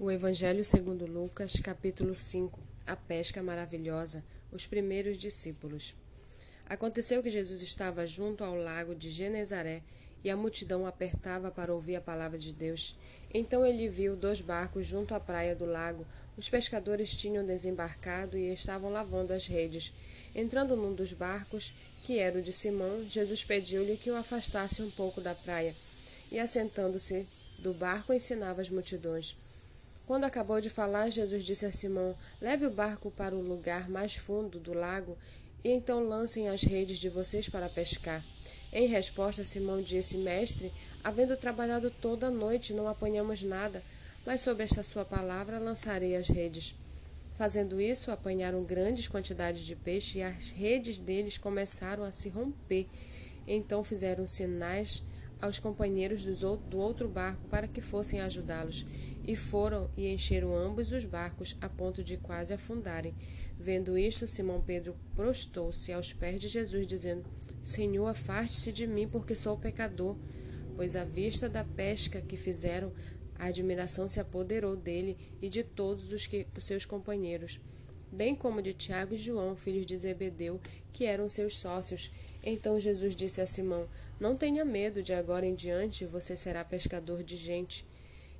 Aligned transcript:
O 0.00 0.12
Evangelho 0.12 0.64
segundo 0.64 1.06
Lucas, 1.06 1.54
capítulo 1.54 2.14
5. 2.14 2.60
A 2.86 2.94
pesca 2.94 3.42
maravilhosa. 3.42 4.22
Os 4.52 4.64
primeiros 4.64 5.18
discípulos. 5.18 5.92
Aconteceu 6.68 7.20
que 7.20 7.28
Jesus 7.28 7.62
estava 7.62 8.06
junto 8.06 8.44
ao 8.44 8.54
lago 8.54 8.94
de 8.94 9.10
Genezaré 9.10 9.82
e 10.22 10.30
a 10.30 10.36
multidão 10.36 10.86
apertava 10.86 11.50
para 11.50 11.74
ouvir 11.74 11.96
a 11.96 12.00
palavra 12.00 12.38
de 12.38 12.52
Deus. 12.52 12.96
Então 13.34 13.66
ele 13.66 13.88
viu 13.88 14.14
dois 14.14 14.40
barcos 14.40 14.86
junto 14.86 15.16
à 15.16 15.18
praia 15.18 15.56
do 15.56 15.66
lago. 15.66 16.06
Os 16.36 16.48
pescadores 16.48 17.16
tinham 17.16 17.44
desembarcado 17.44 18.38
e 18.38 18.52
estavam 18.52 18.92
lavando 18.92 19.32
as 19.32 19.48
redes. 19.48 19.92
Entrando 20.32 20.76
num 20.76 20.94
dos 20.94 21.12
barcos, 21.12 21.72
que 22.04 22.20
era 22.20 22.38
o 22.38 22.42
de 22.42 22.52
Simão, 22.52 23.04
Jesus 23.10 23.42
pediu-lhe 23.42 23.96
que 23.96 24.12
o 24.12 24.16
afastasse 24.16 24.80
um 24.80 24.92
pouco 24.92 25.20
da 25.20 25.34
praia. 25.34 25.74
E 26.30 26.38
assentando-se 26.38 27.26
do 27.64 27.74
barco, 27.74 28.12
ensinava 28.12 28.60
as 28.60 28.70
multidões. 28.70 29.34
Quando 30.08 30.24
acabou 30.24 30.58
de 30.58 30.70
falar, 30.70 31.10
Jesus 31.10 31.44
disse 31.44 31.66
a 31.66 31.70
Simão: 31.70 32.16
Leve 32.40 32.64
o 32.64 32.70
barco 32.70 33.10
para 33.10 33.34
o 33.34 33.42
lugar 33.42 33.90
mais 33.90 34.14
fundo 34.14 34.58
do 34.58 34.72
lago 34.72 35.14
e 35.62 35.68
então 35.68 36.02
lancem 36.02 36.48
as 36.48 36.62
redes 36.62 36.98
de 36.98 37.10
vocês 37.10 37.46
para 37.50 37.68
pescar. 37.68 38.24
Em 38.72 38.86
resposta, 38.86 39.44
Simão 39.44 39.82
disse: 39.82 40.16
Mestre, 40.16 40.72
havendo 41.04 41.36
trabalhado 41.36 41.90
toda 41.90 42.28
a 42.28 42.30
noite, 42.30 42.72
não 42.72 42.88
apanhamos 42.88 43.42
nada, 43.42 43.82
mas 44.24 44.40
sob 44.40 44.64
esta 44.64 44.82
sua 44.82 45.04
palavra 45.04 45.58
lançarei 45.58 46.16
as 46.16 46.28
redes. 46.28 46.74
Fazendo 47.36 47.78
isso, 47.78 48.10
apanharam 48.10 48.64
grandes 48.64 49.08
quantidades 49.08 49.60
de 49.60 49.76
peixe 49.76 50.20
e 50.20 50.22
as 50.22 50.52
redes 50.52 50.96
deles 50.96 51.36
começaram 51.36 52.02
a 52.02 52.12
se 52.12 52.30
romper. 52.30 52.86
Então 53.46 53.84
fizeram 53.84 54.26
sinais 54.26 55.02
aos 55.40 55.58
companheiros 55.58 56.24
do 56.24 56.78
outro 56.78 57.08
barco 57.08 57.42
para 57.48 57.68
que 57.68 57.82
fossem 57.82 58.20
ajudá-los. 58.20 58.86
E 59.28 59.36
foram 59.36 59.90
e 59.94 60.08
encheram 60.08 60.56
ambos 60.56 60.90
os 60.90 61.04
barcos 61.04 61.54
a 61.60 61.68
ponto 61.68 62.02
de 62.02 62.16
quase 62.16 62.54
afundarem. 62.54 63.14
Vendo 63.60 63.98
isto, 63.98 64.26
Simão 64.26 64.62
Pedro 64.62 64.96
prostou-se 65.14 65.92
aos 65.92 66.14
pés 66.14 66.40
de 66.40 66.48
Jesus, 66.48 66.86
dizendo: 66.86 67.26
Senhor, 67.62 68.06
afaste-se 68.06 68.72
de 68.72 68.86
mim, 68.86 69.06
porque 69.06 69.36
sou 69.36 69.58
pecador. 69.58 70.16
Pois 70.74 70.96
à 70.96 71.04
vista 71.04 71.46
da 71.46 71.62
pesca 71.62 72.22
que 72.22 72.38
fizeram, 72.38 72.90
a 73.34 73.48
admiração 73.48 74.08
se 74.08 74.18
apoderou 74.18 74.74
dele 74.74 75.18
e 75.42 75.50
de 75.50 75.62
todos 75.62 76.10
os, 76.10 76.26
que, 76.26 76.46
os 76.56 76.64
seus 76.64 76.86
companheiros, 76.86 77.60
bem 78.10 78.34
como 78.34 78.62
de 78.62 78.72
Tiago 78.72 79.12
e 79.12 79.18
João, 79.18 79.54
filhos 79.54 79.84
de 79.84 79.98
Zebedeu, 79.98 80.58
que 80.90 81.04
eram 81.04 81.28
seus 81.28 81.58
sócios. 81.58 82.10
Então 82.42 82.80
Jesus 82.80 83.14
disse 83.14 83.42
a 83.42 83.46
Simão: 83.46 83.86
Não 84.18 84.34
tenha 84.38 84.64
medo, 84.64 85.02
de 85.02 85.12
agora 85.12 85.44
em 85.44 85.54
diante 85.54 86.06
você 86.06 86.34
será 86.34 86.64
pescador 86.64 87.22
de 87.22 87.36
gente. 87.36 87.84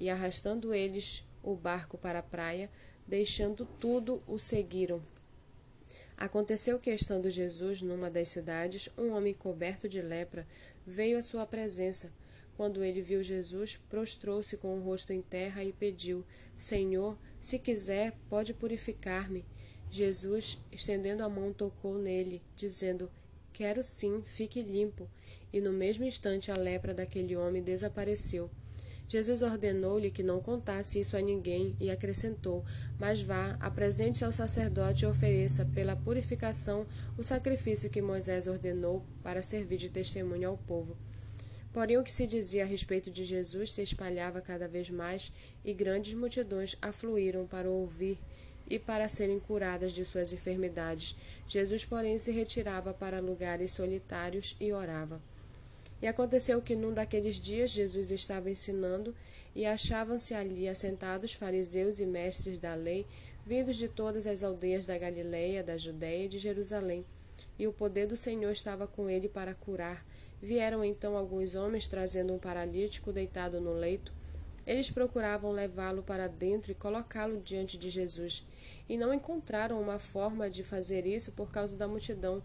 E 0.00 0.10
arrastando 0.10 0.74
eles 0.74 1.22
o 1.42 1.54
barco 1.54 1.96
para 1.96 2.18
a 2.18 2.22
praia, 2.22 2.68
deixando 3.06 3.64
tudo, 3.78 4.20
o 4.26 4.38
seguiram. 4.38 5.00
Aconteceu 6.16 6.78
que, 6.78 6.90
estando 6.90 7.30
Jesus 7.30 7.80
numa 7.82 8.10
das 8.10 8.28
cidades, 8.28 8.88
um 8.98 9.10
homem 9.10 9.34
coberto 9.34 9.88
de 9.88 10.02
lepra 10.02 10.46
veio 10.86 11.18
à 11.18 11.22
sua 11.22 11.46
presença. 11.46 12.12
Quando 12.56 12.84
ele 12.84 13.00
viu 13.00 13.22
Jesus, 13.22 13.78
prostrou-se 13.88 14.56
com 14.58 14.76
o 14.76 14.82
rosto 14.82 15.12
em 15.12 15.22
terra 15.22 15.64
e 15.64 15.72
pediu: 15.72 16.24
Senhor, 16.58 17.16
se 17.40 17.58
quiser, 17.58 18.12
pode 18.28 18.52
purificar-me. 18.52 19.44
Jesus, 19.90 20.58
estendendo 20.70 21.24
a 21.24 21.28
mão, 21.28 21.52
tocou 21.52 21.98
nele, 21.98 22.42
dizendo: 22.54 23.10
Quero 23.52 23.82
sim, 23.82 24.22
fique 24.26 24.62
limpo. 24.62 25.08
E 25.52 25.60
no 25.60 25.72
mesmo 25.72 26.04
instante 26.04 26.50
a 26.50 26.56
lepra 26.56 26.92
daquele 26.92 27.34
homem 27.34 27.62
desapareceu. 27.62 28.50
Jesus 29.10 29.42
ordenou-lhe 29.42 30.08
que 30.08 30.22
não 30.22 30.40
contasse 30.40 31.00
isso 31.00 31.16
a 31.16 31.20
ninguém 31.20 31.74
e 31.80 31.90
acrescentou: 31.90 32.64
Mas 32.96 33.20
vá, 33.20 33.56
apresente-se 33.58 34.24
ao 34.24 34.32
sacerdote 34.32 35.02
e 35.02 35.08
ofereça, 35.08 35.64
pela 35.74 35.96
purificação, 35.96 36.86
o 37.18 37.24
sacrifício 37.24 37.90
que 37.90 38.00
Moisés 38.00 38.46
ordenou 38.46 39.04
para 39.20 39.42
servir 39.42 39.78
de 39.78 39.90
testemunho 39.90 40.50
ao 40.50 40.56
povo. 40.56 40.96
Porém, 41.72 41.98
o 41.98 42.04
que 42.04 42.12
se 42.12 42.24
dizia 42.24 42.62
a 42.62 42.66
respeito 42.66 43.10
de 43.10 43.24
Jesus 43.24 43.72
se 43.72 43.82
espalhava 43.82 44.40
cada 44.40 44.68
vez 44.68 44.88
mais 44.90 45.32
e 45.64 45.74
grandes 45.74 46.14
multidões 46.14 46.76
afluíram 46.80 47.48
para 47.48 47.68
ouvir 47.68 48.16
e 48.68 48.78
para 48.78 49.08
serem 49.08 49.40
curadas 49.40 49.92
de 49.92 50.04
suas 50.04 50.32
enfermidades. 50.32 51.16
Jesus, 51.48 51.84
porém, 51.84 52.16
se 52.16 52.30
retirava 52.30 52.94
para 52.94 53.18
lugares 53.18 53.72
solitários 53.72 54.54
e 54.60 54.72
orava. 54.72 55.20
E 56.02 56.06
aconteceu 56.06 56.62
que 56.62 56.74
num 56.74 56.94
daqueles 56.94 57.40
dias 57.40 57.70
Jesus 57.70 58.10
estava 58.10 58.50
ensinando, 58.50 59.14
e 59.54 59.66
achavam-se 59.66 60.32
ali 60.32 60.68
assentados 60.68 61.32
fariseus 61.32 61.98
e 61.98 62.06
mestres 62.06 62.58
da 62.58 62.74
lei, 62.74 63.06
vindos 63.44 63.76
de 63.76 63.88
todas 63.88 64.26
as 64.26 64.42
aldeias 64.42 64.86
da 64.86 64.96
Galileia, 64.96 65.62
da 65.62 65.76
Judéia 65.76 66.24
e 66.24 66.28
de 66.28 66.38
Jerusalém. 66.38 67.04
E 67.58 67.66
o 67.66 67.72
poder 67.72 68.06
do 68.06 68.16
Senhor 68.16 68.50
estava 68.50 68.86
com 68.86 69.10
ele 69.10 69.28
para 69.28 69.54
curar. 69.54 70.06
Vieram 70.40 70.84
então 70.84 71.16
alguns 71.16 71.54
homens 71.54 71.86
trazendo 71.86 72.32
um 72.32 72.38
paralítico 72.38 73.12
deitado 73.12 73.60
no 73.60 73.74
leito. 73.74 74.12
Eles 74.66 74.90
procuravam 74.90 75.50
levá-lo 75.50 76.02
para 76.02 76.28
dentro 76.28 76.70
e 76.70 76.74
colocá-lo 76.74 77.40
diante 77.40 77.76
de 77.76 77.90
Jesus, 77.90 78.46
e 78.88 78.96
não 78.96 79.12
encontraram 79.12 79.80
uma 79.80 79.98
forma 79.98 80.48
de 80.48 80.62
fazer 80.62 81.06
isso 81.06 81.32
por 81.32 81.50
causa 81.50 81.76
da 81.76 81.88
multidão. 81.88 82.42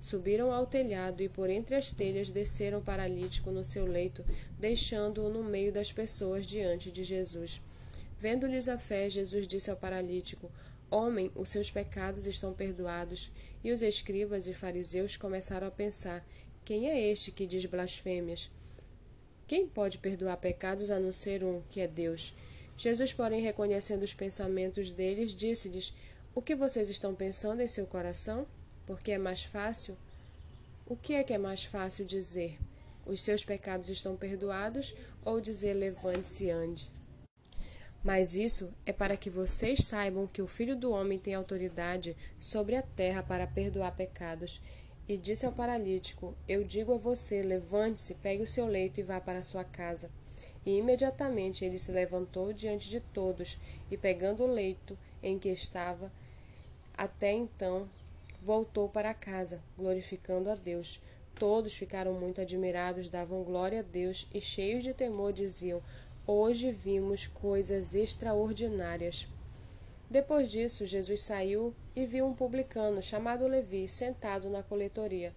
Subiram 0.00 0.52
ao 0.52 0.66
telhado 0.66 1.22
e 1.22 1.28
por 1.28 1.50
entre 1.50 1.74
as 1.74 1.90
telhas 1.90 2.30
desceram 2.30 2.78
o 2.78 2.82
paralítico 2.82 3.50
no 3.50 3.64
seu 3.64 3.86
leito, 3.86 4.24
deixando-o 4.58 5.28
no 5.28 5.42
meio 5.42 5.72
das 5.72 5.92
pessoas 5.92 6.46
diante 6.46 6.90
de 6.90 7.02
Jesus. 7.02 7.60
Vendo-lhes 8.18 8.68
a 8.68 8.78
fé, 8.78 9.08
Jesus 9.10 9.46
disse 9.46 9.70
ao 9.70 9.76
paralítico: 9.76 10.50
Homem, 10.90 11.30
os 11.34 11.48
seus 11.48 11.70
pecados 11.70 12.26
estão 12.26 12.52
perdoados. 12.52 13.30
E 13.64 13.72
os 13.72 13.82
escribas 13.82 14.46
e 14.46 14.54
fariseus 14.54 15.16
começaram 15.16 15.66
a 15.66 15.70
pensar: 15.70 16.26
Quem 16.64 16.88
é 16.88 17.10
este 17.10 17.32
que 17.32 17.46
diz 17.46 17.64
blasfêmias? 17.66 18.50
Quem 19.46 19.66
pode 19.66 19.98
perdoar 19.98 20.36
pecados 20.38 20.90
a 20.90 20.98
não 20.98 21.12
ser 21.12 21.44
um, 21.44 21.62
que 21.70 21.80
é 21.80 21.86
Deus? 21.86 22.34
Jesus, 22.76 23.12
porém, 23.12 23.42
reconhecendo 23.42 24.02
os 24.02 24.14
pensamentos 24.14 24.90
deles, 24.90 25.34
disse-lhes: 25.34 25.92
O 26.34 26.42
que 26.42 26.54
vocês 26.54 26.88
estão 26.90 27.14
pensando 27.14 27.60
em 27.60 27.68
seu 27.68 27.86
coração? 27.86 28.46
Porque 28.86 29.12
é 29.12 29.18
mais 29.18 29.42
fácil? 29.42 29.96
O 30.86 30.96
que 30.96 31.14
é 31.14 31.24
que 31.24 31.32
é 31.32 31.38
mais 31.38 31.64
fácil 31.64 32.04
dizer? 32.04 32.58
Os 33.04 33.20
seus 33.20 33.44
pecados 33.44 33.88
estão 33.88 34.16
perdoados 34.16 34.94
ou 35.24 35.40
dizer 35.40 35.74
levante-se 35.74 36.46
e 36.46 36.50
ande? 36.50 36.90
Mas 38.02 38.36
isso 38.36 38.72
é 38.86 38.92
para 38.92 39.16
que 39.16 39.28
vocês 39.28 39.84
saibam 39.84 40.28
que 40.28 40.40
o 40.40 40.46
Filho 40.46 40.76
do 40.76 40.92
Homem 40.92 41.18
tem 41.18 41.34
autoridade 41.34 42.16
sobre 42.38 42.76
a 42.76 42.82
terra 42.82 43.22
para 43.22 43.48
perdoar 43.48 43.96
pecados 43.96 44.60
e 45.08 45.16
disse 45.16 45.44
ao 45.44 45.52
paralítico: 45.52 46.34
Eu 46.48 46.62
digo 46.62 46.94
a 46.94 46.98
você, 46.98 47.42
levante-se, 47.42 48.14
pegue 48.14 48.42
o 48.42 48.46
seu 48.46 48.66
leito 48.66 49.00
e 49.00 49.02
vá 49.02 49.20
para 49.20 49.42
sua 49.42 49.64
casa. 49.64 50.10
E 50.64 50.78
imediatamente 50.78 51.64
ele 51.64 51.78
se 51.78 51.90
levantou 51.90 52.52
diante 52.52 52.88
de 52.88 53.00
todos, 53.00 53.58
e 53.90 53.96
pegando 53.96 54.44
o 54.44 54.52
leito 54.52 54.96
em 55.22 55.38
que 55.38 55.48
estava, 55.48 56.12
até 56.96 57.32
então 57.32 57.88
voltou 58.46 58.88
para 58.88 59.12
casa, 59.12 59.60
glorificando 59.76 60.48
a 60.48 60.54
Deus. 60.54 61.00
Todos 61.34 61.74
ficaram 61.74 62.14
muito 62.14 62.40
admirados, 62.40 63.08
davam 63.08 63.42
glória 63.42 63.80
a 63.80 63.82
Deus 63.82 64.28
e, 64.32 64.40
cheios 64.40 64.84
de 64.84 64.94
temor, 64.94 65.32
diziam: 65.32 65.82
Hoje 66.24 66.70
vimos 66.70 67.26
coisas 67.26 67.92
extraordinárias. 67.92 69.26
Depois 70.08 70.48
disso, 70.48 70.86
Jesus 70.86 71.22
saiu 71.22 71.74
e 71.94 72.06
viu 72.06 72.24
um 72.24 72.34
publicano 72.34 73.02
chamado 73.02 73.48
Levi 73.48 73.88
sentado 73.88 74.48
na 74.48 74.62
coletoria. 74.62 75.34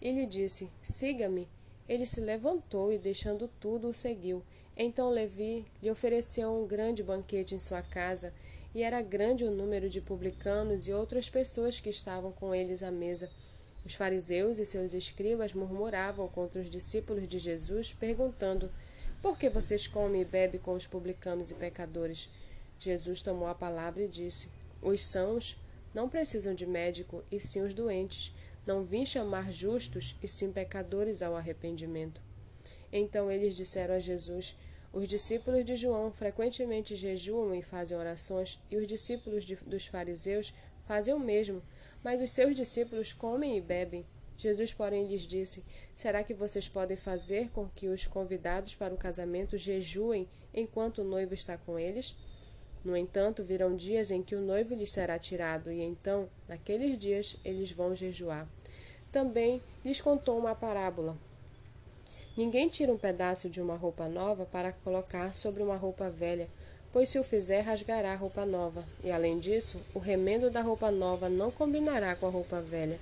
E 0.00 0.12
lhe 0.12 0.24
disse: 0.24 0.70
Siga-me. 0.80 1.48
Ele 1.88 2.06
se 2.06 2.20
levantou 2.20 2.92
e, 2.92 2.98
deixando 2.98 3.50
tudo, 3.60 3.88
o 3.88 3.94
seguiu. 3.94 4.40
Então 4.76 5.08
Levi 5.08 5.66
lhe 5.82 5.90
ofereceu 5.90 6.52
um 6.52 6.66
grande 6.66 7.02
banquete 7.02 7.56
em 7.56 7.58
sua 7.58 7.82
casa, 7.82 8.32
e 8.76 8.82
era 8.82 9.00
grande 9.00 9.42
o 9.42 9.50
número 9.50 9.88
de 9.88 10.02
publicanos 10.02 10.86
e 10.86 10.92
outras 10.92 11.30
pessoas 11.30 11.80
que 11.80 11.88
estavam 11.88 12.30
com 12.30 12.54
eles 12.54 12.82
à 12.82 12.90
mesa. 12.90 13.30
Os 13.86 13.94
fariseus 13.94 14.58
e 14.58 14.66
seus 14.66 14.92
escribas 14.92 15.54
murmuravam 15.54 16.28
contra 16.28 16.60
os 16.60 16.68
discípulos 16.68 17.26
de 17.26 17.38
Jesus, 17.38 17.94
perguntando: 17.94 18.70
Por 19.22 19.38
que 19.38 19.48
vocês 19.48 19.86
comem 19.86 20.20
e 20.20 20.24
bebem 20.26 20.60
com 20.60 20.74
os 20.74 20.86
publicanos 20.86 21.50
e 21.50 21.54
pecadores? 21.54 22.28
Jesus 22.78 23.22
tomou 23.22 23.48
a 23.48 23.54
palavra 23.54 24.02
e 24.02 24.08
disse: 24.08 24.48
Os 24.82 25.00
sãos 25.00 25.58
não 25.94 26.06
precisam 26.06 26.54
de 26.54 26.66
médico, 26.66 27.24
e 27.32 27.40
sim 27.40 27.62
os 27.62 27.72
doentes. 27.72 28.30
Não 28.66 28.84
vim 28.84 29.06
chamar 29.06 29.54
justos, 29.54 30.16
e 30.22 30.28
sim 30.28 30.52
pecadores 30.52 31.22
ao 31.22 31.34
arrependimento. 31.34 32.20
Então 32.92 33.32
eles 33.32 33.56
disseram 33.56 33.94
a 33.94 33.98
Jesus: 33.98 34.54
Os 34.96 35.06
discípulos 35.06 35.62
de 35.62 35.76
João 35.76 36.10
frequentemente 36.10 36.96
jejuam 36.96 37.54
e 37.54 37.60
fazem 37.60 37.98
orações, 37.98 38.58
e 38.70 38.78
os 38.78 38.86
discípulos 38.88 39.44
de, 39.44 39.54
dos 39.56 39.86
fariseus 39.86 40.54
fazem 40.86 41.12
o 41.12 41.20
mesmo, 41.20 41.62
mas 42.02 42.18
os 42.22 42.30
seus 42.30 42.56
discípulos 42.56 43.12
comem 43.12 43.58
e 43.58 43.60
bebem. 43.60 44.06
Jesus, 44.38 44.72
porém, 44.72 45.06
lhes 45.06 45.26
disse: 45.26 45.62
Será 45.94 46.24
que 46.24 46.32
vocês 46.32 46.66
podem 46.66 46.96
fazer 46.96 47.50
com 47.50 47.68
que 47.68 47.88
os 47.88 48.06
convidados 48.06 48.74
para 48.74 48.94
o 48.94 48.96
casamento 48.96 49.58
jejuem 49.58 50.26
enquanto 50.54 51.02
o 51.02 51.04
noivo 51.04 51.34
está 51.34 51.58
com 51.58 51.78
eles? 51.78 52.16
No 52.82 52.96
entanto, 52.96 53.44
virão 53.44 53.76
dias 53.76 54.10
em 54.10 54.22
que 54.22 54.34
o 54.34 54.40
noivo 54.40 54.74
lhes 54.74 54.92
será 54.92 55.18
tirado, 55.18 55.70
e 55.70 55.82
então, 55.82 56.26
naqueles 56.48 56.98
dias, 56.98 57.36
eles 57.44 57.70
vão 57.70 57.94
jejuar. 57.94 58.48
Também 59.12 59.60
lhes 59.84 60.00
contou 60.00 60.38
uma 60.38 60.54
parábola. 60.54 61.18
Ninguém 62.36 62.68
tira 62.68 62.92
um 62.92 62.98
pedaço 62.98 63.48
de 63.48 63.62
uma 63.62 63.76
roupa 63.76 64.08
nova 64.08 64.44
para 64.44 64.70
colocar 64.70 65.34
sobre 65.34 65.62
uma 65.62 65.76
roupa 65.76 66.10
velha, 66.10 66.46
pois 66.92 67.08
se 67.08 67.18
o 67.18 67.24
fizer, 67.24 67.62
rasgará 67.62 68.12
a 68.12 68.16
roupa 68.16 68.44
nova. 68.44 68.84
E 69.02 69.10
além 69.10 69.38
disso, 69.38 69.80
o 69.94 69.98
remendo 69.98 70.50
da 70.50 70.60
roupa 70.60 70.90
nova 70.90 71.30
não 71.30 71.50
combinará 71.50 72.14
com 72.14 72.26
a 72.26 72.30
roupa 72.30 72.60
velha. 72.60 73.00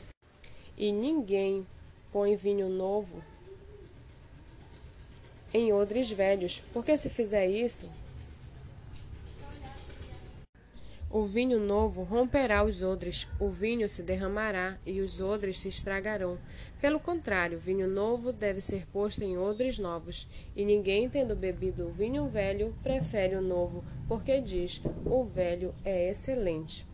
E 0.78 0.92
ninguém 0.92 1.66
põe 2.12 2.36
vinho 2.36 2.68
novo 2.68 3.20
em 5.52 5.72
odres 5.72 6.10
velhos, 6.10 6.62
porque 6.72 6.96
se 6.96 7.10
fizer 7.10 7.48
isso, 7.48 7.90
o 11.14 11.24
vinho 11.26 11.60
novo 11.60 12.02
romperá 12.02 12.64
os 12.64 12.82
odres, 12.82 13.28
o 13.38 13.48
vinho 13.48 13.88
se 13.88 14.02
derramará 14.02 14.76
e 14.84 15.00
os 15.00 15.20
odres 15.20 15.60
se 15.60 15.68
estragarão. 15.68 16.36
Pelo 16.80 16.98
contrário, 16.98 17.56
vinho 17.56 17.86
novo 17.86 18.32
deve 18.32 18.60
ser 18.60 18.84
posto 18.92 19.22
em 19.22 19.38
odres 19.38 19.78
novos, 19.78 20.26
e 20.56 20.64
ninguém, 20.64 21.08
tendo 21.08 21.36
bebido 21.36 21.86
o 21.86 21.92
vinho 21.92 22.26
velho, 22.26 22.74
prefere 22.82 23.36
o 23.36 23.40
novo, 23.40 23.84
porque 24.08 24.40
diz: 24.40 24.80
o 25.06 25.22
velho 25.22 25.72
é 25.84 26.10
excelente. 26.10 26.84